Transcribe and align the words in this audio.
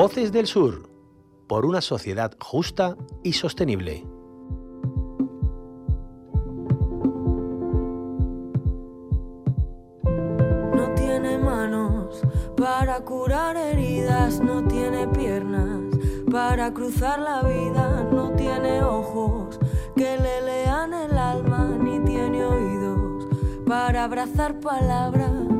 Voces 0.00 0.30
del 0.30 0.46
Sur, 0.46 0.88
por 1.48 1.66
una 1.66 1.80
sociedad 1.80 2.30
justa 2.38 2.96
y 3.24 3.32
sostenible. 3.32 4.06
No 10.72 10.94
tiene 10.94 11.36
manos 11.38 12.22
para 12.56 13.00
curar 13.00 13.56
heridas, 13.56 14.38
no 14.38 14.62
tiene 14.68 15.08
piernas 15.08 15.98
para 16.30 16.72
cruzar 16.72 17.18
la 17.18 17.42
vida, 17.42 18.04
no 18.04 18.30
tiene 18.36 18.84
ojos 18.84 19.58
que 19.96 20.16
le 20.16 20.42
lean 20.42 20.94
el 20.94 21.18
alma, 21.18 21.76
ni 21.76 21.98
tiene 22.04 22.44
oídos 22.44 23.26
para 23.66 24.04
abrazar 24.04 24.60
palabras. 24.60 25.57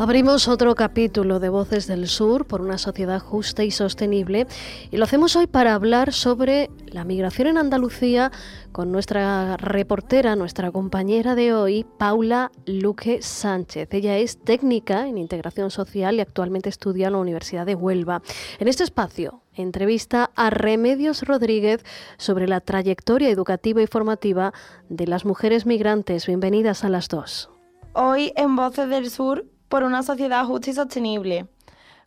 Abrimos 0.00 0.48
otro 0.48 0.74
capítulo 0.74 1.40
de 1.40 1.50
Voces 1.50 1.86
del 1.86 2.08
Sur 2.08 2.46
por 2.46 2.62
una 2.62 2.78
sociedad 2.78 3.20
justa 3.20 3.64
y 3.64 3.70
sostenible 3.70 4.46
y 4.90 4.96
lo 4.96 5.04
hacemos 5.04 5.36
hoy 5.36 5.46
para 5.46 5.74
hablar 5.74 6.14
sobre 6.14 6.70
la 6.86 7.04
migración 7.04 7.48
en 7.48 7.58
Andalucía 7.58 8.32
con 8.72 8.92
nuestra 8.92 9.58
reportera, 9.58 10.36
nuestra 10.36 10.72
compañera 10.72 11.34
de 11.34 11.52
hoy, 11.52 11.84
Paula 11.98 12.50
Luque 12.64 13.20
Sánchez. 13.20 13.92
Ella 13.92 14.16
es 14.16 14.42
técnica 14.42 15.06
en 15.06 15.18
integración 15.18 15.70
social 15.70 16.14
y 16.14 16.20
actualmente 16.20 16.70
estudia 16.70 17.08
en 17.08 17.12
la 17.12 17.18
Universidad 17.18 17.66
de 17.66 17.74
Huelva. 17.74 18.22
En 18.58 18.68
este 18.68 18.84
espacio 18.84 19.42
entrevista 19.52 20.30
a 20.34 20.48
Remedios 20.48 21.24
Rodríguez 21.24 21.84
sobre 22.16 22.48
la 22.48 22.62
trayectoria 22.62 23.28
educativa 23.28 23.82
y 23.82 23.86
formativa 23.86 24.54
de 24.88 25.06
las 25.06 25.26
mujeres 25.26 25.66
migrantes. 25.66 26.26
Bienvenidas 26.26 26.84
a 26.84 26.88
las 26.88 27.08
dos. 27.08 27.50
Hoy 27.92 28.32
en 28.36 28.56
Voces 28.56 28.88
del 28.88 29.10
Sur 29.10 29.44
por 29.70 29.84
una 29.84 30.02
sociedad 30.02 30.44
justa 30.44 30.70
y 30.70 30.74
sostenible. 30.74 31.46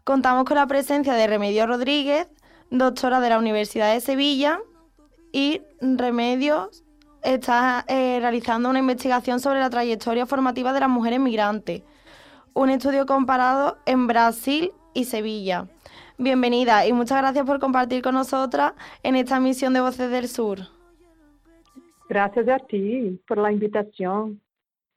Contamos 0.03 0.43
con 0.43 0.57
la 0.57 0.67
presencia 0.67 1.13
de 1.13 1.25
Remedios 1.25 1.65
Rodríguez, 1.65 2.27
doctora 2.69 3.21
de 3.21 3.29
la 3.29 3.39
Universidad 3.39 3.91
de 3.91 4.01
Sevilla, 4.01 4.59
y 5.31 5.61
Remedios 5.81 6.83
está 7.23 7.85
eh, 7.87 8.19
realizando 8.19 8.69
una 8.69 8.79
investigación 8.79 9.39
sobre 9.39 9.61
la 9.61 9.69
trayectoria 9.69 10.25
formativa 10.25 10.73
de 10.73 10.81
las 10.81 10.89
mujeres 10.89 11.21
migrantes, 11.21 11.83
un 12.53 12.69
estudio 12.69 13.05
comparado 13.05 13.77
en 13.85 14.07
Brasil 14.07 14.73
y 14.93 15.05
Sevilla. 15.05 15.67
Bienvenida 16.17 16.85
y 16.85 16.91
muchas 16.91 17.19
gracias 17.19 17.45
por 17.45 17.59
compartir 17.59 18.03
con 18.03 18.13
nosotras 18.13 18.73
en 19.03 19.15
esta 19.15 19.39
misión 19.39 19.73
de 19.73 19.79
Voces 19.79 20.11
del 20.11 20.27
Sur. 20.27 20.59
Gracias 22.09 22.47
a 22.49 22.59
ti 22.59 23.21
por 23.25 23.37
la 23.37 23.53
invitación. 23.53 24.41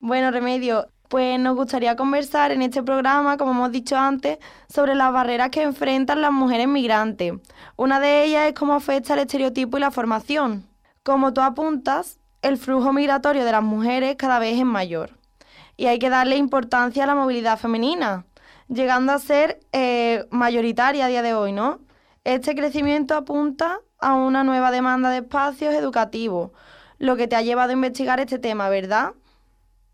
Bueno, 0.01 0.31
Remedio, 0.31 0.89
pues 1.09 1.39
nos 1.39 1.57
gustaría 1.57 1.97
conversar 1.97 2.53
en 2.53 2.63
este 2.63 2.83
programa, 2.83 3.37
como 3.37 3.53
hemos 3.53 3.73
dicho 3.73 3.97
antes, 3.97 4.39
sobre 4.69 4.95
las 4.95 5.13
barreras 5.13 5.51
que 5.51 5.63
enfrentan 5.63 6.21
las 6.21 6.33
mujeres 6.33 6.69
migrantes. 6.69 7.35
Una 7.77 8.01
de 8.01 8.25
ellas 8.25 8.49
es 8.49 8.55
cómo 8.55 8.75
afecta 8.75 9.15
el 9.15 9.21
estereotipo 9.21 9.77
y 9.77 9.81
la 9.81 9.91
formación. 9.91 10.67
Como 11.03 11.33
tú 11.33 11.41
apuntas, 11.41 12.19
el 12.43 12.57
flujo 12.59 12.93
migratorio 12.93 13.45
de 13.45 13.53
las 13.53 13.63
mujeres 13.63 14.17
cada 14.17 14.39
vez 14.39 14.59
es 14.59 14.65
mayor. 14.65 15.11
Y 15.77 15.87
hay 15.87 15.99
que 15.99 16.11
darle 16.11 16.37
importancia 16.37 17.05
a 17.05 17.07
la 17.07 17.15
movilidad 17.15 17.59
femenina, 17.59 18.25
llegando 18.69 19.13
a 19.13 19.19
ser 19.19 19.61
eh, 19.73 20.27
mayoritaria 20.31 21.05
a 21.05 21.09
día 21.09 21.23
de 21.23 21.35
hoy, 21.35 21.53
¿no? 21.53 21.81
Este 22.25 22.55
crecimiento 22.55 23.15
apunta 23.15 23.79
a 24.01 24.15
una 24.15 24.43
nueva 24.43 24.71
demanda 24.71 25.11
de 25.11 25.19
espacios 25.19 25.75
educativos, 25.75 26.51
lo 26.99 27.17
que 27.17 27.29
te 27.29 27.37
ha 27.37 27.43
llevado 27.43 27.71
a 27.71 27.75
investigar 27.75 28.21
este 28.21 28.39
tema, 28.39 28.69
¿verdad? 28.69 29.13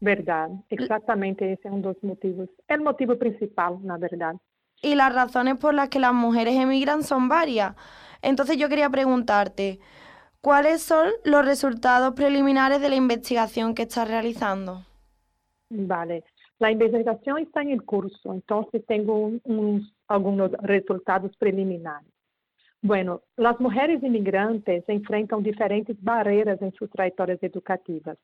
Verdad, 0.02 0.50
exactamente 0.68 1.52
ese 1.52 1.68
es 1.68 1.72
uno 1.72 1.90
de 1.90 1.94
los 1.94 2.02
motivos, 2.02 2.48
el 2.66 2.80
motivo 2.80 3.16
principal, 3.16 3.78
la 3.84 3.98
verdad. 3.98 4.34
Y 4.82 4.96
las 4.96 5.14
razones 5.14 5.58
por 5.58 5.74
las 5.74 5.90
que 5.90 6.00
las 6.00 6.12
mujeres 6.12 6.56
emigran 6.56 7.04
son 7.04 7.28
varias. 7.28 7.76
Entonces 8.20 8.56
yo 8.56 8.68
quería 8.68 8.90
preguntarte, 8.90 9.78
¿cuáles 10.40 10.82
son 10.82 11.08
los 11.22 11.44
resultados 11.44 12.14
preliminares 12.14 12.80
de 12.80 12.88
la 12.88 12.96
investigación 12.96 13.76
que 13.76 13.82
estás 13.82 14.08
realizando? 14.08 14.84
Vale, 15.70 16.24
la 16.58 16.72
investigación 16.72 17.38
está 17.38 17.62
en 17.62 17.70
el 17.70 17.84
curso, 17.84 18.34
entonces 18.34 18.84
tengo 18.88 19.16
un, 19.16 19.40
un, 19.44 19.88
algunos 20.08 20.50
resultados 20.62 21.36
preliminares. 21.36 22.10
Bueno, 22.80 23.22
las 23.36 23.60
mujeres 23.60 24.02
inmigrantes 24.02 24.82
enfrentan 24.88 25.44
diferentes 25.44 25.96
barreras 26.02 26.60
en 26.60 26.72
sus 26.72 26.90
trayectorias 26.90 27.40
educativas. 27.40 28.18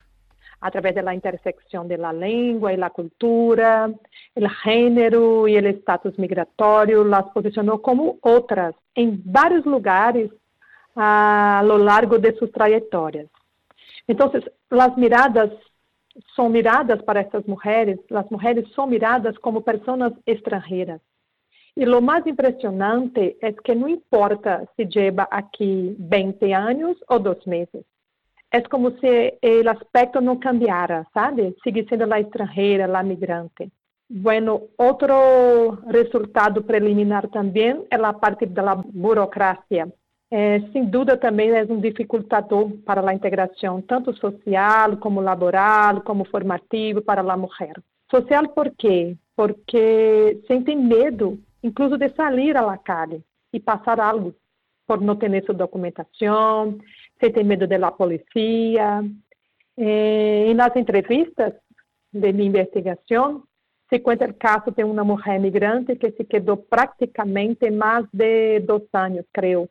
A 0.61 0.71
través 0.71 0.95
de 0.95 1.03
la 1.03 1.15
intersección 1.15 1.87
de 1.89 1.99
la 1.99 2.13
lengua 2.13 2.73
la 2.77 2.91
cultura, 2.91 3.91
el 4.35 4.51
género 4.51 5.47
y 5.49 5.57
el 5.57 5.67
estatus 5.67 6.19
migratorio, 6.19 7.05
las 7.05 7.25
posicionó 7.27 7.81
como 7.81 8.19
otras 8.23 8.75
en 8.95 9.21
varios 9.25 9.65
lugares 9.67 10.31
a 10.97 11.63
lo 11.65 11.79
largo 11.79 12.19
de 12.19 12.37
sus 12.37 12.51
trayectorias. 12.51 13.27
Entonces, 14.07 14.51
las 14.71 14.97
miradas 14.97 15.51
son 16.35 16.53
miradas 16.53 17.03
para 17.05 17.21
estas 17.21 17.47
mujeres, 17.47 18.01
las 18.09 18.29
mujeres 18.31 18.65
son 18.75 18.91
miradas 18.91 19.39
como 19.39 19.61
personas 19.61 20.13
extranjeras. 20.27 21.01
Y 21.77 21.85
lo 21.85 22.01
más 22.01 22.27
impresionante 22.27 23.37
es 23.41 23.55
que 23.61 23.77
no 23.77 23.87
importa 23.87 24.65
si 24.77 24.87
lleva 24.87 25.29
aquí 25.31 25.95
20 25.99 26.53
años 26.53 26.97
o 27.07 27.21
dos 27.21 27.47
meses, 27.47 27.85
é 28.51 28.61
como 28.63 28.91
se 28.99 29.39
o 29.43 29.71
aspecto 29.71 30.21
não 30.21 30.37
cambiara, 30.37 31.07
sabe? 31.13 31.55
Sigue 31.63 31.87
sendo 31.89 32.13
a 32.13 32.21
estrangeira, 32.21 32.87
a 32.99 33.03
migrante. 33.03 33.71
Bueno, 34.11 34.69
outro 34.79 35.79
resultado 35.87 36.63
preliminar 36.63 37.29
também 37.29 37.85
é 37.91 37.97
a 37.97 38.13
parte 38.13 38.47
da 38.47 38.75
burocracia. 38.75 39.93
É, 40.31 40.61
sem 40.73 40.85
dúvida 40.85 41.17
também 41.17 41.51
é 41.51 41.63
um 41.65 41.81
dificultador 41.81 42.71
para 42.85 43.07
a 43.07 43.15
integração, 43.15 43.81
tanto 43.83 44.15
social 44.17 44.97
como 44.99 45.21
laboral, 45.21 46.03
como 46.03 46.25
formativo 46.27 47.03
para 47.03 47.21
a 47.21 47.37
mulher. 47.37 47.75
Social 48.11 48.49
por 48.49 48.71
quê? 48.77 49.17
Porque 49.37 50.41
sentem 50.47 50.77
medo, 50.77 51.39
incluso 51.63 51.99
de 51.99 52.09
sair 52.11 52.57
à 52.57 52.77
calle 52.79 53.23
e 53.53 53.61
passar 53.61 54.01
algo 54.01 54.35
por 54.87 55.01
não 55.03 55.17
ter 55.17 55.45
sua 55.45 55.55
documentação, 55.55 56.79
se 57.21 57.31
tem 57.31 57.45
medo 57.45 57.67
da 57.67 57.91
polícia. 57.91 59.05
Eh, 59.77 60.53
nas 60.55 60.75
entrevistas 60.75 61.55
de 62.13 62.33
minha 62.33 62.49
investigação, 62.49 63.45
se 63.89 64.01
conta 64.01 64.27
o 64.27 64.35
caso 64.35 64.71
de 64.71 64.85
uma 64.85 65.05
mulher 65.05 65.39
migrante 65.41 65.97
que 65.97 66.11
se 66.13 66.25
quedou 66.25 66.57
praticamente 66.57 67.71
mais 67.71 68.07
de 68.13 68.61
dois 68.61 68.83
anos, 68.93 69.25
creio, 69.33 69.69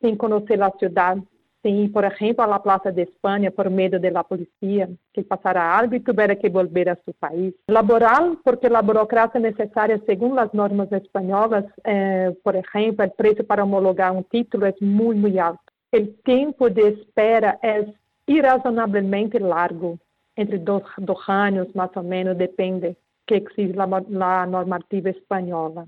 sem 0.00 0.16
conhecer 0.16 0.62
a 0.62 0.70
cidade, 0.78 1.22
sem 1.60 1.84
ir, 1.84 1.88
por 1.90 2.04
exemplo, 2.04 2.42
à 2.44 2.58
Plaza 2.58 2.90
de 2.90 3.02
Espanha 3.02 3.50
por 3.50 3.68
medo 3.68 3.98
da 3.98 4.24
polícia, 4.24 4.90
que 5.12 5.22
passara 5.22 5.62
algo 5.62 5.94
e 5.94 6.00
tivera 6.00 6.34
que 6.34 6.48
volver 6.48 6.88
a 6.88 6.96
seu 6.96 7.14
país. 7.20 7.54
Laboral, 7.68 8.36
porque 8.44 8.66
a 8.66 8.82
burocracia 8.82 9.40
necessária, 9.40 10.00
segundo 10.06 10.38
as 10.38 10.52
normas 10.52 10.90
espanholas, 10.92 11.64
eh, 11.84 12.32
por 12.42 12.54
exemplo, 12.54 13.04
o 13.04 13.10
preço 13.10 13.44
para 13.44 13.64
homologar 13.64 14.12
um 14.12 14.22
título 14.22 14.64
é 14.66 14.74
muito, 14.80 15.20
muito 15.20 15.38
alto 15.38 15.71
o 15.94 16.06
tempo 16.24 16.70
de 16.70 16.88
espera 16.88 17.58
é 17.62 17.86
irrazonablemente 18.26 19.38
largo, 19.38 19.98
entre 20.36 20.58
dois, 20.58 20.84
dois 20.98 21.28
anos, 21.28 21.72
mais 21.74 21.90
ou 21.94 22.02
menos, 22.02 22.36
depende 22.36 22.96
que 23.26 23.34
existe 23.34 23.78
a 23.78 24.46
normativa 24.46 25.10
espanhola. 25.10 25.86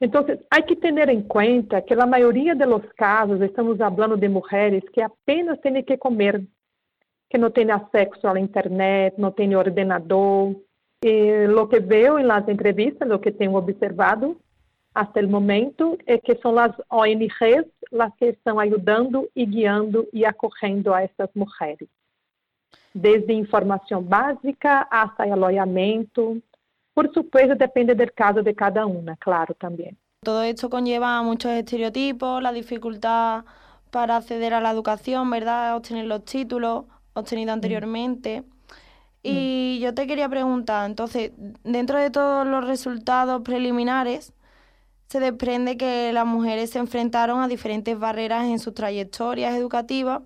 Então, 0.00 0.24
há 0.50 0.62
que 0.62 0.74
ter 0.74 1.08
em 1.10 1.22
conta 1.22 1.80
que 1.82 1.94
a 1.94 2.06
maioria 2.06 2.56
dos 2.56 2.90
casos 2.96 3.40
estamos 3.40 3.78
falando 3.78 4.16
de 4.16 4.28
mulheres 4.28 4.82
que 4.92 5.00
apenas 5.00 5.60
têm 5.60 5.82
que 5.84 5.96
comer, 5.96 6.42
que 7.30 7.38
não 7.38 7.50
têm 7.50 7.70
acesso 7.70 8.26
à 8.26 8.40
internet, 8.40 9.14
não 9.18 9.30
têm 9.30 9.54
ordenador. 9.54 10.56
E 11.04 11.46
o 11.46 11.66
que 11.68 11.80
vejo 11.80 12.18
nas 12.18 12.48
entrevistas, 12.48 13.10
o 13.10 13.18
que 13.18 13.30
tenho 13.30 13.54
observado, 13.54 14.36
hasta 14.94 15.20
el 15.20 15.28
momento 15.28 15.98
é 16.06 16.18
que 16.18 16.34
são 16.36 16.58
as 16.58 16.72
ONGs 16.90 17.66
as 18.00 18.14
que 18.16 18.26
estão 18.26 18.58
ajudando 18.58 19.28
e 19.36 19.44
guiando 19.44 20.08
e 20.12 20.24
acolhendo 20.24 20.94
a 20.94 21.02
essas 21.02 21.28
mulheres. 21.34 21.88
Desde 22.94 23.32
informação 23.32 24.02
básica 24.02 24.86
até 24.90 25.30
alojamento. 25.30 26.42
Por 26.94 27.12
supuesto, 27.12 27.54
depende 27.54 27.94
do 27.94 28.12
caso 28.12 28.42
de 28.42 28.52
cada 28.54 28.86
uma, 28.86 29.16
claro, 29.16 29.54
também. 29.54 29.96
Todo 30.24 30.42
esto 30.42 30.68
conlleva 30.68 31.22
muchos 31.22 31.50
estereotipos, 31.50 32.42
la 32.42 32.52
dificultad 32.52 33.44
para 33.90 34.16
acceder 34.16 34.54
a 34.54 34.60
la 34.60 34.70
educación, 34.70 35.28
¿verdad? 35.30 35.76
Obtener 35.76 36.06
los 36.06 36.24
títulos 36.24 36.84
obtenidos 37.14 37.54
anteriormente. 37.54 38.44
Y 39.22 39.78
yo 39.80 39.94
te 39.94 40.06
quería 40.06 40.28
preguntar, 40.28 40.88
entonces, 40.88 41.32
dentro 41.64 41.98
de 41.98 42.10
todos 42.10 42.46
los 42.46 42.66
resultados 42.66 43.42
preliminares, 43.42 44.32
se 45.12 45.20
desprende 45.20 45.76
que 45.76 46.10
las 46.14 46.24
mujeres 46.24 46.70
se 46.70 46.78
enfrentaron 46.78 47.42
a 47.42 47.46
diferentes 47.46 47.98
barreras 47.98 48.46
en 48.46 48.58
sus 48.58 48.72
trayectorias 48.72 49.54
educativas 49.54 50.22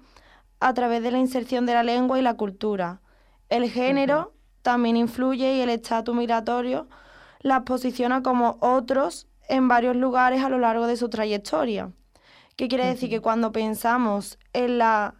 a 0.61 0.75
través 0.75 1.03
de 1.03 1.11
la 1.11 1.19
inserción 1.19 1.67
de 1.67 1.75
la 1.75 1.83
lengua 1.83 2.21
y 2.21 2.23
la 2.23 2.35
cultura. 2.35 3.01
El 3.49 3.69
género 3.69 4.33
también 4.63 4.97
influye 4.97 5.57
y 5.57 5.61
el 5.61 5.71
estatus 5.71 6.15
migratorio 6.15 6.87
las 7.41 7.63
posiciona 7.63 8.23
como 8.23 8.59
otros 8.61 9.27
en 9.49 9.67
varios 9.67 9.97
lugares 9.97 10.45
a 10.45 10.49
lo 10.49 10.61
largo 10.61 10.87
de 10.87 10.97
su 10.97 11.09
trayectoria. 11.09 11.91
¿Qué 12.55 12.69
quiere 12.69 12.87
decir? 12.87 13.11
Que 13.11 13.21
cuando 13.21 13.51
pensamos 13.51 14.39
en 14.53 14.79
la 14.79 15.17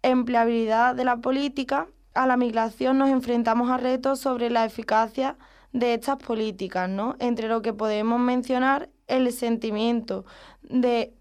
empleabilidad 0.00 0.94
de 0.94 1.04
la 1.04 1.18
política, 1.18 1.86
a 2.14 2.26
la 2.26 2.38
migración 2.38 2.96
nos 2.96 3.10
enfrentamos 3.10 3.68
a 3.68 3.76
retos 3.76 4.20
sobre 4.20 4.48
la 4.48 4.64
eficacia 4.64 5.36
de 5.74 5.92
estas 5.92 6.16
políticas, 6.16 6.88
¿no? 6.88 7.14
Entre 7.18 7.48
lo 7.48 7.60
que 7.60 7.74
podemos 7.74 8.18
mencionar 8.18 8.88
el 9.12 9.30
sentimiento 9.32 10.24
de 10.62 11.12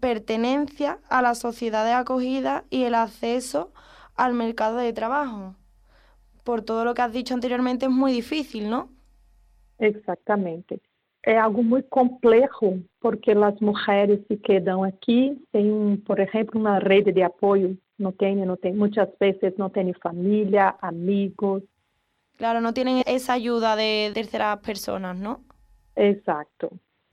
pertenencia 0.00 0.98
a 1.08 1.22
la 1.22 1.34
sociedad 1.34 1.84
de 1.84 1.92
acogida 1.92 2.64
y 2.70 2.84
el 2.84 2.94
acceso 2.94 3.72
al 4.16 4.34
mercado 4.34 4.76
de 4.76 4.92
trabajo. 4.92 5.54
Por 6.44 6.62
todo 6.62 6.84
lo 6.84 6.94
que 6.94 7.02
has 7.02 7.12
dicho 7.12 7.34
anteriormente 7.34 7.86
es 7.86 7.92
muy 7.92 8.12
difícil, 8.12 8.70
¿no? 8.70 8.90
Exactamente. 9.78 10.80
É 11.22 11.36
algo 11.36 11.62
muito 11.62 11.88
complexo, 11.88 12.80
porque 13.00 13.32
as 13.32 13.60
mulheres 13.60 14.20
se 14.28 14.36
quedam 14.36 14.82
aqui 14.82 15.36
sem, 15.52 15.96
por 16.06 16.18
exemplo, 16.20 16.60
uma 16.60 16.78
rede 16.78 17.12
de 17.12 17.22
apoio. 17.22 17.76
Não 17.98 18.12
tem, 18.12 18.36
não 18.36 18.56
tem, 18.56 18.72
muitas 18.72 19.08
vezes 19.20 19.56
não 19.58 19.68
têm 19.68 19.92
família, 19.94 20.76
amigos. 20.80 21.62
Claro, 22.36 22.60
no 22.60 22.72
tienen 22.72 23.02
esa 23.04 23.32
ayuda 23.32 23.74
de 23.74 24.12
terceras 24.14 24.60
personas, 24.60 25.18
¿no? 25.18 25.40
Exacto. 25.96 26.70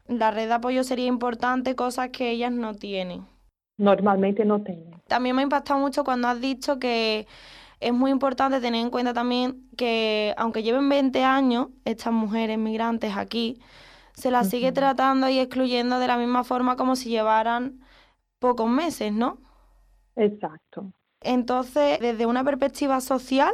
La 0.08 0.32
red 0.32 0.48
de 0.48 0.54
apoyo 0.54 0.84
sería 0.84 1.08
importante, 1.08 1.76
cosas 1.76 2.10
que 2.10 2.30
ellas 2.30 2.52
no 2.52 2.76
tienen. 2.76 3.26
Normalmente 3.78 4.46
no 4.46 4.62
tienen. 4.62 5.02
También 5.08 5.36
me 5.36 5.42
ha 5.42 5.44
impactado 5.44 5.80
mucho 5.80 6.04
cuando 6.04 6.28
has 6.28 6.40
dicho 6.40 6.80
que 6.80 7.28
es 7.80 7.94
muy 7.94 8.12
importante 8.12 8.62
tener 8.62 8.82
en 8.82 8.90
cuenta 8.90 9.14
también 9.14 9.68
que 9.78 10.34
aunque 10.38 10.64
lleven 10.64 10.88
20 10.90 11.24
años, 11.24 11.68
estas 11.84 12.14
mujeres 12.14 12.58
migrantes 12.58 13.18
aquí, 13.18 13.60
se 14.14 14.32
las 14.32 14.50
sigue 14.50 14.72
tratando 14.72 15.28
y 15.28 15.40
excluyendo 15.40 16.00
de 16.00 16.08
la 16.08 16.18
misma 16.18 16.44
forma 16.44 16.78
como 16.78 16.96
si 16.96 17.10
llevaran 17.10 17.82
pocos 18.40 18.70
meses, 18.70 19.12
¿no? 19.12 19.40
Exacto. 20.16 20.94
Entonces, 21.22 22.00
desde 22.00 22.26
una 22.26 22.44
perspectiva 22.44 23.02
social, 23.02 23.54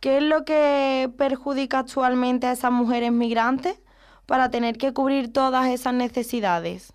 ¿qué 0.00 0.18
es 0.18 0.22
lo 0.22 0.44
que 0.44 1.10
perjudica 1.16 1.78
actualmente 1.78 2.46
a 2.46 2.52
esas 2.52 2.72
mujeres 2.72 3.12
migrantes 3.12 3.81
para 4.26 4.50
tener 4.50 4.76
que 4.78 4.92
cubrir 4.92 5.32
todas 5.32 5.68
esas 5.68 5.94
necesidades? 5.94 6.92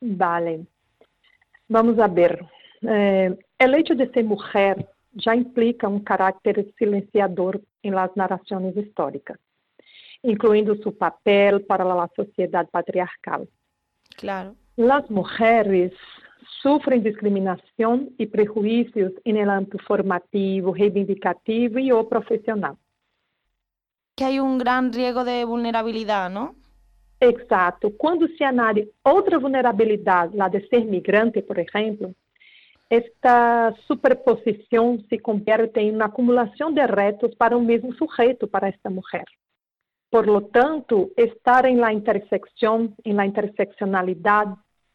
Vale. 0.00 0.66
Vamos 1.68 1.98
a 1.98 2.08
ver. 2.08 2.44
Eh, 2.82 3.36
el 3.58 3.74
hecho 3.74 3.94
de 3.94 4.10
ser 4.10 4.24
mujer 4.24 4.88
ya 5.12 5.34
implica 5.34 5.88
un 5.88 6.00
carácter 6.00 6.66
silenciador 6.78 7.60
en 7.82 7.94
las 7.94 8.14
narraciones 8.16 8.76
históricas, 8.76 9.38
incluindo 10.22 10.74
su 10.76 10.96
papel 10.96 11.62
para 11.62 11.84
la 11.84 12.10
sociedad 12.16 12.68
patriarcal. 12.70 13.48
Claro. 14.16 14.54
Las 14.76 15.08
mujeres 15.10 15.92
sufrem 16.62 17.00
discriminação 17.00 18.10
e 18.18 18.26
prejuízos 18.26 19.12
em 19.24 19.42
âmbito 19.42 19.78
formativo, 19.86 20.70
reivindicativo 20.70 21.78
e 21.78 21.92
ou 21.92 22.04
profissional. 22.04 22.76
Que 24.22 24.38
há 24.38 24.40
um 24.40 24.56
grande 24.56 25.00
risco 25.00 25.24
de 25.24 25.44
vulnerabilidade, 25.44 26.32
não? 26.32 26.54
Exato. 27.20 27.90
Quando 27.90 28.28
se 28.36 28.44
analisa 28.44 28.88
outra 29.02 29.36
vulnerabilidade, 29.36 30.36
lá 30.36 30.46
de 30.46 30.60
ser 30.68 30.84
migrante, 30.84 31.42
por 31.42 31.58
exemplo, 31.58 32.14
esta 32.88 33.74
superposição 33.88 35.00
se 35.08 35.18
converte 35.18 35.80
em 35.80 35.90
uma 35.90 36.04
acumulação 36.04 36.72
de 36.72 36.86
retos 36.86 37.34
para 37.34 37.58
o 37.58 37.60
mesmo 37.60 37.92
sujeito, 37.94 38.46
para 38.46 38.68
esta 38.68 38.88
mulher. 38.88 39.24
Por 40.08 40.28
lo 40.28 40.42
tanto, 40.42 41.10
estar 41.16 41.64
em 41.64 41.78
la 41.78 41.92
intersecção, 41.92 42.94
em 43.04 43.14
la 43.14 43.26
interseccionalidade, 43.26 44.54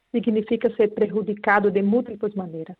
significa 0.09 0.73
ser 0.77 0.93
prejudicado 0.93 1.69
de 1.69 1.81
múltiplas 1.81 2.33
maneiras. 2.33 2.77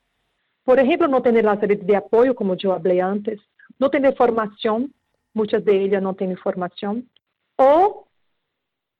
Por 0.63 0.79
exemplo, 0.79 1.09
não 1.09 1.19
ter 1.19 1.45
as 1.45 1.59
redes 1.59 1.85
de 1.85 1.93
apoio, 1.93 2.33
como 2.33 2.53
eu 2.53 2.79
falei 2.81 3.01
antes, 3.01 3.37
não 3.77 3.89
ter 3.89 4.15
formação, 4.15 4.89
muitas 5.37 5.63
de 5.63 6.01
não 6.01 6.13
têm 6.13 6.35
formação, 6.35 6.93
ou, 7.57 8.07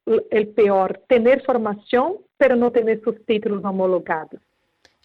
o 0.06 0.46
pior, 0.58 0.90
ter 1.08 1.44
formação, 1.50 2.06
mas 2.40 2.60
não 2.62 2.70
ter 2.72 2.86
seus 3.04 3.18
títulos 3.30 3.64
homologados. 3.64 4.40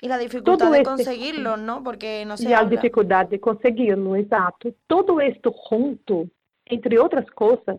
E 0.03 0.11
a 0.11 0.19
dificuldade 0.19 0.59
Todo 0.59 0.73
de 0.73 0.85
conseguirlo, 0.85 1.57
não? 1.57 1.83
Porque 1.83 2.25
não 2.25 2.37
se 2.37 2.47
E 2.49 2.55
a 2.55 2.65
dificuldade 2.65 3.31
de 3.31 3.39
consegui-lo, 3.39 4.17
exato. 4.17 4.75
Todo 4.89 5.21
isto 5.21 5.55
junto, 5.69 6.29
entre 6.69 6.99
outras 6.99 7.29
coisas, 7.31 7.79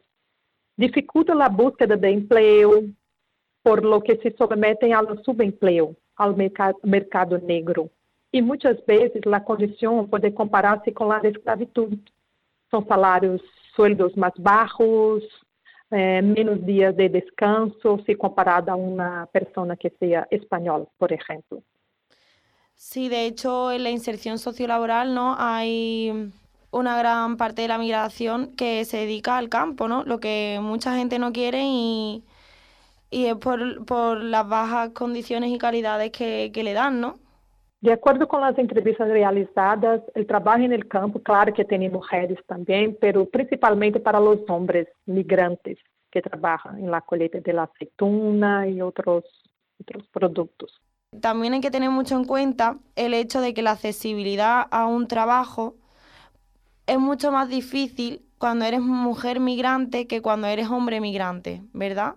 dificulta 0.77 1.33
a 1.33 1.49
búsqueda 1.49 1.95
de 1.97 2.09
emprego, 2.09 2.89
por 3.61 3.83
lo 3.83 4.01
que 4.01 4.15
se 4.21 4.29
someten 4.37 4.93
ao 4.93 5.17
subempleo, 5.23 5.95
ao 6.15 6.33
mercado 6.95 7.37
negro. 7.39 7.89
E 8.31 8.41
muitas 8.41 8.77
vezes 8.85 9.21
a 9.31 9.39
condição 9.39 10.07
pode 10.07 10.31
comparar-se 10.31 10.91
com 10.91 11.11
a 11.11 11.19
esclavitud. 11.19 11.99
São 12.73 12.83
salários, 12.87 13.39
sueldos 13.75 14.15
mais 14.15 14.33
baixos, 14.39 15.23
eh, 15.91 16.23
menos 16.23 16.65
dias 16.65 16.95
de 16.95 17.07
descanso, 17.07 17.99
se 18.03 18.15
comparado 18.15 18.71
a 18.71 18.75
uma 18.75 19.27
pessoa 19.27 19.77
que 19.77 19.91
seja 19.99 20.27
espanhola, 20.31 20.87
por 20.97 21.11
exemplo. 21.11 21.61
Sí, 22.73 23.09
de 23.09 23.27
hecho, 23.27 23.71
en 23.71 23.83
la 23.83 23.91
inserción 23.91 24.39
sociolaboral, 24.39 25.13
¿no? 25.13 25.35
Hay 25.37 26.31
una 26.71 26.97
gran 26.97 27.37
parte 27.37 27.61
de 27.61 27.67
la 27.67 27.77
migración 27.77 28.55
que 28.55 28.85
se 28.85 28.97
dedica 28.97 29.37
al 29.37 29.49
campo, 29.49 29.87
¿no? 29.87 30.03
Lo 30.03 30.19
que 30.19 30.57
mucha 30.59 30.95
gente 30.95 31.19
no 31.19 31.31
quiere 31.31 31.61
y, 31.63 32.23
es 33.11 33.35
por, 33.35 33.85
por 33.85 34.17
las 34.17 34.49
bajas 34.49 34.89
condiciones 34.89 35.51
y 35.51 35.59
calidades 35.59 36.11
que, 36.11 36.49
que 36.51 36.63
le 36.63 36.73
dan, 36.73 36.99
¿no? 36.99 37.19
De 37.83 37.91
acordo 37.91 38.25
com 38.25 38.37
as 38.37 38.57
entrevistas 38.57 39.09
realizadas, 39.09 40.01
o 40.15 40.23
trabalho 40.23 40.69
no 40.69 40.85
campo, 40.85 41.19
claro 41.19 41.51
que 41.51 41.65
tem 41.65 41.89
mulheres 41.89 42.39
também, 42.47 42.97
mas 43.01 43.29
principalmente 43.29 43.99
para 43.99 44.21
os 44.21 44.39
homens 44.49 44.87
migrantes 45.05 45.77
que 46.09 46.21
trabalham 46.21 46.79
na 46.89 47.01
colheita 47.01 47.41
de 47.41 47.51
la 47.51 47.63
aceituna 47.63 48.65
e 48.69 48.81
outros, 48.81 49.25
outros 49.77 50.07
produtos. 50.13 50.71
También 51.19 51.55
hay 51.55 51.59
que 51.59 51.71
tener 51.71 51.89
mucho 51.89 52.15
en 52.15 52.23
cuenta 52.23 52.77
el 52.95 53.13
hecho 53.13 53.41
de 53.41 53.53
que 53.53 53.61
la 53.61 53.71
accesibilidad 53.71 54.65
a 54.71 54.87
un 54.87 55.05
trabajo 55.09 55.75
es 56.87 56.99
mucho 56.99 57.33
más 57.33 57.49
difícil 57.49 58.21
cuando 58.37 58.63
eres 58.63 58.79
mujer 58.79 59.41
migrante 59.41 60.07
que 60.07 60.21
cuando 60.21 60.47
eres 60.47 60.69
hombre 60.69 61.01
migrante, 61.01 61.61
¿verdad? 61.73 62.15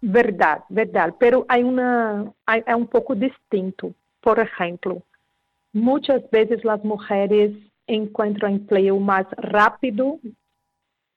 Verdade, 0.00 0.62
verdade. 0.68 1.14
Pero 1.18 1.44
há 1.48 1.58
uma 1.58 2.34
é 2.66 2.74
um 2.74 2.86
pouco 2.86 3.14
distinto. 3.14 3.94
Por 4.20 4.38
exemplo, 4.38 5.02
muitas 5.72 6.22
vezes 6.30 6.64
as 6.64 6.82
mulheres 6.82 7.56
encontram 7.88 8.50
emprego 8.50 9.00
mais 9.00 9.26
rápido. 9.38 10.20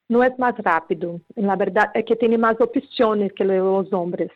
Não 0.10 0.24
é 0.24 0.34
mais 0.38 0.56
rápido. 0.58 1.22
Na 1.36 1.56
verdade, 1.56 1.92
é 1.96 2.04
que 2.04 2.16
tem 2.16 2.38
mais 2.38 2.60
opções 2.60 3.32
que 3.32 3.44
os 3.44 3.92
homens. 3.94 4.32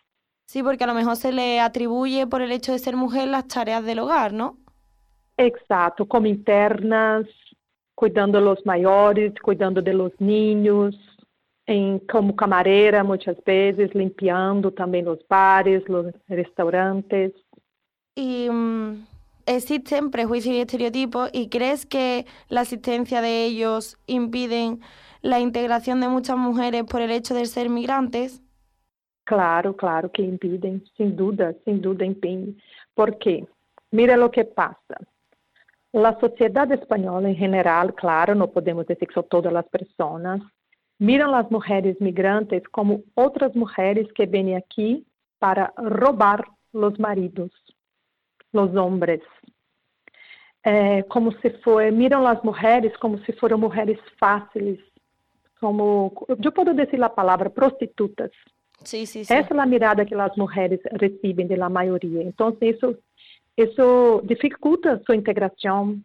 Sí, 0.48 0.62
porque 0.62 0.84
a 0.84 0.88
lo 0.88 0.94
mejor 0.94 1.16
se 1.16 1.32
le 1.32 1.60
atribuye 1.60 2.28
por 2.28 2.42
el 2.42 2.52
hecho 2.52 2.72
de 2.72 2.80
ser 2.80 2.96
mujer 2.96 3.28
las 3.28 3.48
tareas 3.48 3.84
del 3.84 4.00
hogar, 4.00 4.32
¿no? 4.32 4.58
Exato, 5.38 6.06
como 6.06 6.28
internas, 6.28 7.26
cuidando 7.94 8.40
de 8.40 8.46
los 8.46 8.66
mayores, 8.66 9.34
cuidando 9.42 9.82
de 9.82 9.94
los 9.94 10.14
niños, 10.20 10.96
como 12.10 12.36
camareira 12.36 13.04
muitas 13.04 13.36
vezes, 13.44 13.94
limpiando 13.94 14.72
também 14.72 15.06
os 15.08 15.20
bares, 15.28 15.84
os 15.90 16.14
restaurantes. 16.30 17.32
Y 18.16 18.48
um, 18.50 19.06
existen 19.46 20.10
prejuicios 20.10 20.56
y 20.56 20.62
estereotipos 20.62 21.30
y 21.34 21.50
crees 21.50 21.86
que 21.86 22.26
la 22.48 22.62
existencia 22.62 23.22
de 23.22 23.46
ellos 23.46 23.98
impiden 24.08 24.80
la 25.22 25.40
integración 25.40 26.00
de 26.00 26.08
muchas 26.08 26.38
mujeres 26.38 26.84
por 26.84 27.02
el 27.02 27.12
hecho 27.12 27.34
de 27.34 27.46
ser 27.46 27.70
migrantes? 27.70 28.42
Claro, 29.26 29.76
claro 29.76 30.10
que 30.12 30.22
impidem, 30.22 30.82
sem 30.96 31.10
dúvida, 31.16 31.56
sem 31.66 31.80
dúvida 31.80 32.06
impedem. 32.06 32.56
Por 32.94 33.18
quê? 33.18 33.46
Mira 33.92 34.24
o 34.24 34.30
que 34.30 34.46
passa. 34.46 34.98
A 35.94 36.20
sociedade 36.20 36.74
espanhola 36.74 37.30
em 37.30 37.36
geral, 37.36 37.92
claro, 37.94 38.36
não 38.36 38.48
podemos 38.48 38.86
dizer 38.86 39.06
que 39.06 39.14
são 39.14 39.24
todas 39.24 39.56
as 39.56 39.68
pessoas, 39.68 40.42
miram 41.00 41.34
as 41.34 41.50
mulheres 41.50 41.98
migrantes 42.00 42.62
como 42.72 43.04
outras 43.16 43.54
mulheres 43.56 44.12
que 44.12 44.26
vêm 44.26 44.56
aqui 44.56 45.06
para 45.40 45.74
roubar 45.78 46.46
os 46.74 46.98
maridos, 46.98 47.52
os 48.56 48.76
homens. 48.76 49.22
É, 50.64 51.04
como 51.04 51.32
se 51.40 51.50
for, 51.62 51.92
miram 51.92 52.26
as 52.26 52.42
mulheres 52.42 52.96
como 52.98 53.20
se 53.20 53.32
foram 53.34 53.58
mulheres 53.58 54.00
fáceis, 54.20 54.80
como, 55.60 56.12
eu 56.28 56.52
posso 56.52 56.74
dizer 56.74 57.04
a 57.04 57.10
palavra 57.10 57.50
prostitutas. 57.50 58.32
Sí, 58.84 59.06
sí, 59.06 59.24
sí. 59.24 59.34
Essa 59.34 59.54
é 59.54 59.60
a 59.60 59.66
mirada 59.66 60.06
que 60.06 60.16
as 60.16 60.36
mulheres 60.36 60.80
recebem 61.00 61.48
da 61.48 61.70
maioria. 61.70 62.24
Então, 62.24 62.56
isso 62.62 62.98
Isso 63.58 64.22
dificulta 64.26 65.02
sua 65.06 65.16
integração, 65.16 65.98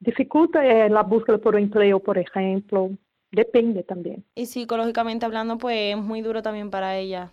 dificulta 0.00 0.64
eh, 0.64 0.86
a 0.86 1.02
busca 1.02 1.38
por 1.38 1.54
um 1.54 1.58
emprego, 1.58 2.00
por 2.00 2.16
exemplo. 2.16 2.96
Depende 3.30 3.82
também. 3.82 4.24
Y 4.34 4.46
psicológicamente 4.46 5.26
hablando, 5.26 5.58
pues 5.58 5.94
es 5.94 6.02
muy 6.02 6.22
duro 6.22 6.40
también 6.40 6.70
para 6.70 6.96
ella. 6.96 7.30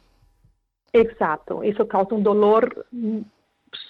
Exato. 0.91 1.63
Isso 1.63 1.87
causa 1.87 2.13
um 2.13 2.21
dolor. 2.21 2.85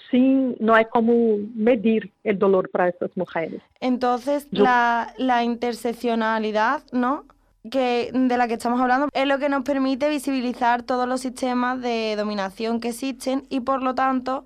Sim, 0.10 0.56
não 0.60 0.76
é 0.76 0.84
como 0.84 1.40
medir 1.56 2.12
o 2.24 2.34
dolor 2.34 2.70
para 2.70 2.88
essas 2.88 3.10
mulheres. 3.16 3.62
Entonces, 3.82 4.48
Yo- 4.52 4.64
la, 4.64 5.14
la 5.18 5.44
interseccionalidad, 5.44 6.84
¿no? 6.92 7.26
Que, 7.70 8.12
de 8.14 8.38
la 8.38 8.48
que 8.48 8.56
estamos 8.56 8.80
hablando, 8.82 9.08
es 9.14 9.26
lo 9.28 9.40
que 9.40 9.48
nos 9.50 9.64
permite 9.64 10.10
visibilizar 10.10 10.84
todos 10.84 11.08
los 11.08 11.22
sistemas 11.22 11.82
de 11.82 12.16
dominación 12.18 12.80
que 12.80 12.90
existen 12.90 13.44
y, 13.50 13.62
por 13.62 13.82
lo 13.82 13.96
tanto, 13.96 14.46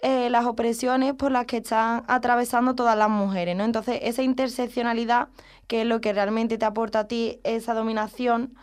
eh, 0.00 0.28
las 0.30 0.44
opresiones 0.44 1.14
por 1.14 1.32
las 1.32 1.46
que 1.46 1.56
están 1.58 2.04
atravesando 2.08 2.74
todas 2.74 2.96
las 2.96 3.08
mujeres, 3.10 3.56
¿no? 3.56 3.64
Entonces, 3.64 3.98
esa 4.02 4.22
interseccionalidad, 4.22 5.28
que 5.66 5.80
es 5.82 5.86
lo 5.86 6.00
que 6.00 6.12
realmente 6.12 6.58
te 6.58 6.64
aporta 6.66 7.00
a 7.00 7.08
ti 7.08 7.40
esa 7.42 7.74
dominación 7.74 8.54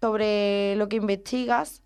sobre 0.00 0.74
lo 0.76 0.88
que 0.88 0.96
investigas, 0.96 1.82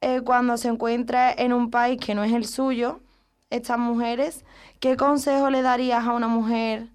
eh, 0.00 0.20
cuando 0.22 0.56
se 0.56 0.68
encuentra 0.68 1.32
en 1.32 1.52
un 1.52 1.70
país 1.70 1.98
que 2.04 2.14
no 2.14 2.24
es 2.24 2.32
el 2.32 2.44
suyo, 2.46 3.00
estas 3.50 3.78
mujeres, 3.78 4.44
¿qué 4.80 4.96
consejo 4.96 5.50
le 5.50 5.62
darías 5.62 6.06
a 6.06 6.12
una 6.12 6.28
mujer 6.28 6.88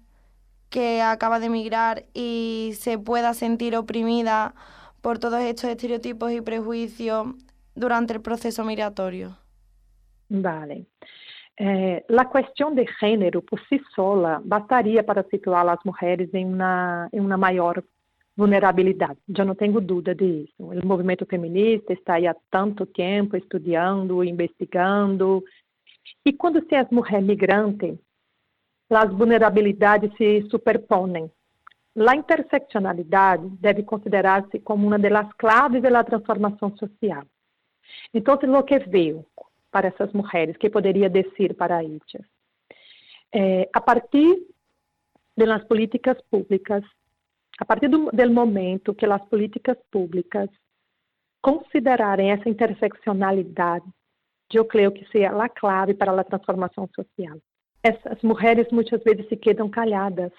que 0.70 1.02
acaba 1.02 1.38
de 1.38 1.46
emigrar 1.46 2.04
y 2.14 2.72
se 2.74 2.98
pueda 2.98 3.34
sentir 3.34 3.76
oprimida 3.76 4.54
por 5.00 5.18
todos 5.18 5.40
estos 5.40 5.70
estereotipos 5.70 6.32
y 6.32 6.40
prejuicios 6.40 7.28
durante 7.74 8.14
el 8.14 8.20
proceso 8.20 8.64
migratorio? 8.64 9.36
Vale. 10.28 10.86
Eh, 11.58 12.04
a 12.08 12.24
questão 12.24 12.74
de 12.74 12.86
gênero, 12.98 13.42
por 13.42 13.60
si 13.68 13.78
sola, 13.94 14.40
bastaria 14.44 15.02
para 15.02 15.22
situar 15.24 15.68
as 15.68 15.78
mulheres 15.84 16.32
em 16.32 16.46
uma, 16.46 17.08
em 17.12 17.20
uma 17.20 17.36
maior 17.36 17.82
vulnerabilidade. 18.34 19.18
Eu 19.28 19.44
não 19.44 19.54
tenho 19.54 19.78
dúvida 19.78 20.14
disso. 20.14 20.54
O 20.58 20.86
movimento 20.86 21.26
feminista 21.26 21.92
está 21.92 22.14
aí 22.14 22.26
há 22.26 22.34
tanto 22.50 22.86
tempo 22.86 23.36
estudando, 23.36 24.24
investigando. 24.24 25.44
E 26.24 26.32
quando 26.32 26.64
se 26.66 26.74
é 26.74 26.86
mulher 26.90 27.22
migrante, 27.22 27.98
as 28.90 29.10
vulnerabilidades 29.12 30.14
se 30.16 30.42
superponem. 30.50 31.30
A 31.96 32.16
interseccionalidade 32.16 33.48
deve 33.60 33.82
considerar-se 33.82 34.58
como 34.60 34.86
uma 34.86 34.98
das 34.98 35.32
claves 35.34 35.82
da 35.82 36.04
transformação 36.04 36.74
social. 36.76 37.24
Então, 38.14 38.34
o 38.34 38.62
que 38.62 38.78
veio 38.78 39.26
para 39.70 39.88
essas 39.88 40.12
mulheres, 40.12 40.56
que 40.56 40.70
poderia 40.70 41.08
dizer 41.08 41.54
para 41.54 41.82
elas? 41.82 42.00
Eh, 43.34 43.68
a 43.72 43.80
partir 43.80 44.46
das 45.36 45.64
políticas 45.64 46.20
públicas, 46.30 46.84
a 47.58 47.64
partir 47.64 47.88
do, 47.88 48.10
do 48.10 48.30
momento 48.30 48.94
que 48.94 49.06
as 49.06 49.24
políticas 49.28 49.78
públicas 49.90 50.48
considerarem 51.40 52.30
essa 52.30 52.48
interseccionalidade, 52.48 53.84
eu 54.58 54.64
creio 54.64 54.92
que 54.92 55.04
seja 55.10 55.30
a 55.30 55.48
clave 55.48 55.94
para 55.94 56.12
a 56.20 56.24
transformação 56.24 56.88
social. 56.94 57.38
Essas 57.82 58.22
mulheres 58.22 58.68
muitas 58.70 59.02
vezes 59.02 59.28
se 59.28 59.36
quedam 59.36 59.68
caladas 59.68 60.32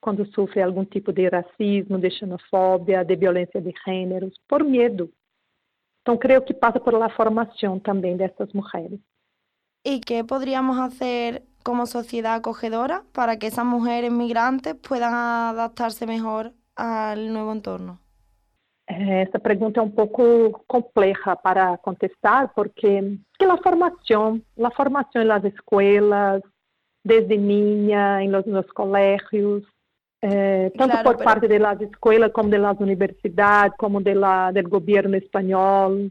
quando 0.00 0.26
sofrem 0.34 0.62
algum 0.62 0.84
tipo 0.84 1.12
de 1.12 1.28
racismo, 1.28 1.98
de 1.98 2.10
xenofobia, 2.10 3.02
de 3.04 3.16
violência 3.16 3.60
de 3.60 3.72
gêneros, 3.86 4.34
por 4.46 4.62
medo. 4.62 5.10
Então, 6.02 6.18
creio 6.18 6.42
que 6.42 6.52
passa 6.52 6.78
por 6.78 6.92
la 6.92 7.08
formação 7.08 7.80
também 7.80 8.14
dessas 8.14 8.52
mulheres. 8.52 9.00
¿Y 9.82 10.00
qué 10.00 10.22
podríamos 10.22 10.78
hacer 10.78 11.42
como 11.62 11.86
sociedad 11.86 12.34
acogedora 12.34 13.04
para 13.12 13.38
que 13.38 13.46
esas 13.46 13.64
mujeres 13.64 14.12
migrantes 14.12 14.74
puedan 14.74 15.14
adaptarse 15.14 16.06
mejor 16.06 16.52
al 16.76 17.32
nuevo 17.32 17.52
entorno? 17.52 18.03
Eh, 18.86 19.22
Essa 19.22 19.38
pergunta 19.38 19.80
é 19.80 19.82
um 19.82 19.90
pouco 19.90 20.62
complexa 20.66 21.34
para 21.36 21.78
contestar, 21.78 22.52
porque, 22.54 23.18
porque 23.30 23.44
a 23.52 23.56
formação, 23.62 24.40
a 24.62 24.70
formação 24.70 25.24
nas 25.24 25.42
escolas, 25.44 26.42
desde 27.04 27.36
niña, 27.36 28.22
em 28.22 28.30
los, 28.30 28.44
nos 28.46 28.66
colégios, 28.72 29.62
eh, 30.22 30.70
tanto 30.76 30.92
Claro, 30.92 31.04
por 31.04 31.16
pero- 31.18 31.24
parte 31.30 31.48
das 31.48 31.80
escolas 31.80 32.32
como 32.32 32.50
das 32.50 32.80
universidades, 32.80 33.74
como 33.78 34.00
de 34.00 34.14
la, 34.14 34.52
del 34.52 34.68
governo 34.68 35.16
espanhol. 35.16 36.10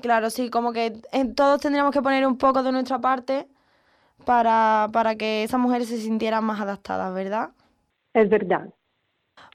Claro, 0.00 0.28
sí, 0.30 0.50
como 0.50 0.72
que 0.72 0.92
eh, 1.12 1.24
todos 1.34 1.60
tendríamos 1.60 1.92
que 1.92 2.02
poner 2.02 2.26
un 2.26 2.36
poco 2.38 2.62
de 2.62 2.72
nuestra 2.72 2.98
parte 2.98 3.46
para, 4.24 4.88
para 4.92 5.16
que 5.16 5.44
esas 5.44 5.60
mujeres 5.60 5.88
se 5.88 5.98
sintieran 5.98 6.44
más 6.44 6.60
adaptadas, 6.60 7.14
¿verdad? 7.14 7.50
É 8.14 8.24
verdade. 8.24 8.72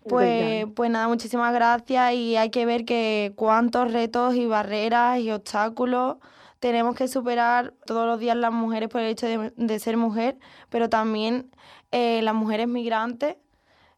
Pues, 0.04 0.66
pues 0.76 0.90
nada, 0.90 1.08
muchísimas 1.08 1.54
gracias 1.54 2.14
y 2.14 2.36
hay 2.36 2.50
que 2.50 2.66
ver 2.66 2.86
que 2.86 3.34
cuántos 3.36 3.92
retos 3.92 4.36
y 4.36 4.48
barreras 4.48 5.20
y 5.20 5.32
obstáculos 5.32 6.18
tenemos 6.60 6.96
que 6.96 7.08
superar 7.08 7.74
todos 7.86 8.08
los 8.08 8.20
días 8.20 8.36
las 8.36 8.52
mujeres 8.52 8.90
por 8.90 9.02
el 9.02 9.08
hecho 9.08 9.28
de, 9.28 9.54
de 9.56 9.80
ser 9.80 9.98
mujer, 9.98 10.38
pero 10.70 10.90
también 10.90 11.52
eh, 11.92 12.22
las 12.24 12.34
mujeres 12.36 12.68
migrantes 12.68 13.38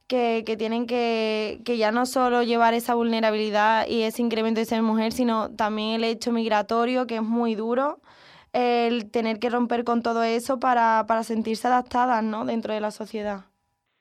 que, 0.07 0.43
que 0.45 0.57
tienen 0.57 0.87
que, 0.87 1.61
que 1.65 1.77
ya 1.77 1.91
no 1.91 2.05
solo 2.05 2.43
llevar 2.43 2.73
esa 2.73 2.95
vulnerabilidad 2.95 3.87
y 3.87 4.03
ese 4.03 4.21
incremento 4.21 4.59
de 4.59 4.65
ser 4.65 4.81
mujer, 4.81 5.13
sino 5.13 5.51
también 5.51 5.95
el 5.95 6.03
hecho 6.03 6.31
migratorio, 6.31 7.07
que 7.07 7.17
es 7.17 7.23
muy 7.23 7.55
duro, 7.55 8.01
el 8.53 9.09
tener 9.09 9.39
que 9.39 9.49
romper 9.49 9.83
con 9.83 10.01
todo 10.01 10.23
eso 10.23 10.59
para, 10.59 11.05
para 11.07 11.23
sentirse 11.23 11.67
adaptadas 11.67 12.23
¿no? 12.23 12.45
dentro 12.45 12.73
de 12.73 12.81
la 12.81 12.91
sociedad. 12.91 13.45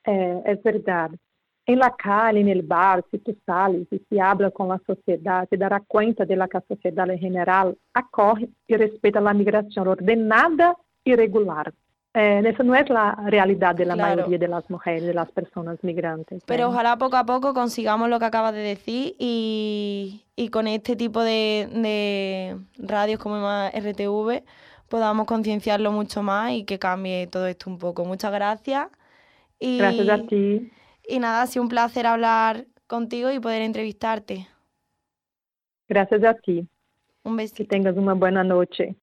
É, 0.05 0.51
é 0.51 0.55
verdade. 0.55 1.17
Em 1.65 1.77
la 1.77 1.91
calle, 1.91 2.41
en 2.41 2.49
el 2.49 2.61
bar, 2.61 3.03
si 3.09 3.19
tu 3.19 3.33
sales 3.45 3.87
e 3.89 4.01
se 4.09 4.19
habla 4.19 4.51
com 4.51 4.69
a 4.71 4.79
sociedade, 4.85 5.47
te 5.47 5.57
dará 5.57 5.79
conta 5.79 6.25
de 6.25 6.35
la 6.35 6.47
que 6.47 6.57
a 6.57 6.63
sociedade 6.67 7.13
em 7.13 7.31
geral 7.31 7.73
acorre 7.93 8.49
e 8.67 8.75
respeita 8.75 9.19
a 9.19 9.33
migração 9.33 9.87
ordenada 9.87 10.75
e 11.05 11.15
regular. 11.15 11.71
Eh, 12.15 12.41
essa 12.45 12.63
não 12.63 12.75
é 12.75 12.83
a 12.91 13.29
realidade 13.29 13.85
da 13.85 13.95
Claro. 13.95 14.17
maioria 14.17 14.37
das 14.47 14.67
mulheres, 14.67 15.15
das 15.15 15.31
pessoas 15.31 15.79
migrantes. 15.81 16.43
Pero 16.45 16.63
né? 16.63 16.67
ojalá 16.67 16.97
poco 16.97 17.15
a 17.15 17.23
poco 17.25 17.53
consigamos 17.53 18.09
lo 18.09 18.19
que 18.19 18.25
acabas 18.25 18.53
de 18.53 18.59
decir 18.61 19.15
y, 19.17 20.21
y 20.35 20.49
con 20.49 20.67
este 20.67 20.95
tipo 20.95 21.21
de, 21.23 21.67
de 21.71 22.57
radios 22.77 23.19
como 23.19 23.37
RTV 23.73 24.43
podamos 24.89 25.25
concienciarlo 25.25 25.91
mucho 25.91 26.21
más 26.21 26.51
y 26.51 26.65
que 26.65 26.77
cambie 26.77 27.25
todo 27.27 27.47
esto 27.47 27.69
un 27.69 27.79
poco. 27.79 28.05
Muchas 28.05 28.31
gracias. 28.31 28.89
Y, 29.59 29.77
Graças 29.79 30.09
a 30.09 30.27
ti. 30.27 30.69
Y 31.07 31.19
nada, 31.19 31.41
ha 31.41 31.47
sido 31.47 31.63
un 31.63 31.69
placer 31.69 32.05
hablar 32.07 32.67
contigo 32.87 33.31
y 33.31 33.39
poder 33.39 33.61
entrevistarte. 33.61 34.47
Graças 35.87 36.23
a 36.23 36.33
ti. 36.35 36.67
Un 37.23 37.37
Que 37.37 37.43
besito. 37.43 37.67
tenhas 37.69 37.95
uma 37.97 38.13
boa 38.13 38.43
noite. 38.43 38.95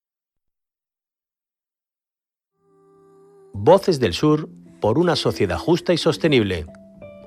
Voces 3.52 3.98
del 4.00 4.12
Sur 4.14 4.48
por 4.80 4.98
una 4.98 5.16
sociedad 5.16 5.58
justa 5.58 5.92
y 5.92 5.98
sostenible. 5.98 6.66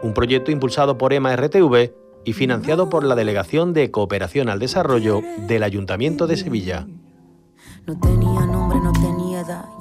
Un 0.01 0.13
proyecto 0.13 0.51
impulsado 0.51 0.97
por 0.97 1.13
EMA 1.13 1.35
RTV 1.35 1.93
y 2.25 2.33
financiado 2.33 2.89
por 2.89 3.03
la 3.03 3.15
Delegación 3.15 3.73
de 3.73 3.91
Cooperación 3.91 4.49
al 4.49 4.59
Desarrollo 4.59 5.21
del 5.47 5.63
Ayuntamiento 5.63 6.27
de 6.27 6.37
Sevilla. 6.37 6.87
No 7.85 7.99
tenía 7.99 8.45
nombre, 8.45 8.79
no 8.79 8.92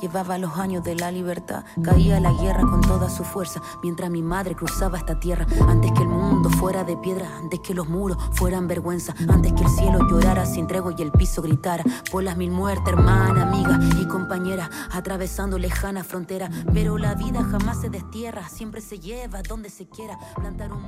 Llevaba 0.01 0.39
los 0.39 0.59
años 0.59 0.83
de 0.85 0.95
la 0.95 1.11
libertad. 1.11 1.65
Caía 1.83 2.21
la 2.21 2.33
guerra 2.33 2.63
con 2.63 2.81
toda 2.81 3.09
su 3.11 3.25
fuerza. 3.25 3.61
Mientras 3.83 4.11
mi 4.11 4.23
madre 4.23 4.55
cruzaba 4.55 4.99
esta 4.99 5.19
tierra. 5.21 5.47
Antes 5.69 5.93
que 5.93 6.03
el 6.03 6.09
mundo 6.09 6.51
fuera 6.51 6.85
de 6.85 6.97
piedra. 6.97 7.29
Antes 7.39 7.61
que 7.61 7.75
los 7.75 7.89
muros 7.89 8.19
fueran 8.33 8.67
vergüenza. 8.69 9.15
Antes 9.29 9.53
que 9.53 9.63
el 9.63 9.69
cielo 9.71 10.09
llorara 10.09 10.47
sin 10.47 10.67
tregua 10.67 10.95
y 10.97 11.03
el 11.03 11.13
piso 11.13 11.43
gritara. 11.43 11.85
Por 12.11 12.25
las 12.25 12.37
mil 12.37 12.51
muertes, 12.51 12.89
hermana, 12.89 13.43
amiga 13.43 13.79
y 14.01 14.07
compañera. 14.07 14.71
Atravesando 14.91 15.59
lejana 15.59 16.05
frontera. 16.05 16.51
Pero 16.73 16.99
la 16.99 17.15
vida 17.15 17.43
jamás 17.45 17.81
se 17.81 17.91
destierra. 17.91 18.49
Siempre 18.49 18.81
se 18.81 18.99
lleva 18.99 19.43
donde 19.43 19.71
se 19.71 19.87
quiera. 19.89 20.19
Plantar 20.37 20.73
un 20.73 20.81